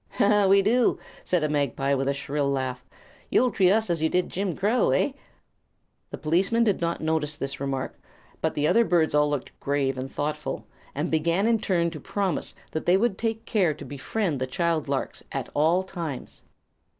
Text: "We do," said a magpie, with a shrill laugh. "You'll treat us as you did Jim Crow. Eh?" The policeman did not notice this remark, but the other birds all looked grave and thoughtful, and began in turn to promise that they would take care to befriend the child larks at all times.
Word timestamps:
"We 0.19 0.63
do," 0.63 0.97
said 1.23 1.43
a 1.43 1.47
magpie, 1.47 1.93
with 1.93 2.07
a 2.09 2.13
shrill 2.15 2.49
laugh. 2.49 2.83
"You'll 3.29 3.51
treat 3.51 3.71
us 3.71 3.87
as 3.87 4.01
you 4.01 4.09
did 4.09 4.29
Jim 4.31 4.57
Crow. 4.57 4.89
Eh?" 4.89 5.11
The 6.09 6.17
policeman 6.17 6.63
did 6.63 6.81
not 6.81 7.01
notice 7.01 7.37
this 7.37 7.59
remark, 7.59 7.99
but 8.41 8.55
the 8.55 8.67
other 8.67 8.83
birds 8.83 9.13
all 9.13 9.29
looked 9.29 9.51
grave 9.59 9.99
and 9.99 10.11
thoughtful, 10.11 10.65
and 10.95 11.11
began 11.11 11.45
in 11.45 11.59
turn 11.59 11.91
to 11.91 11.99
promise 11.99 12.55
that 12.71 12.87
they 12.87 12.97
would 12.97 13.15
take 13.19 13.45
care 13.45 13.75
to 13.75 13.85
befriend 13.85 14.41
the 14.41 14.47
child 14.47 14.87
larks 14.89 15.23
at 15.31 15.49
all 15.53 15.83
times. 15.83 16.41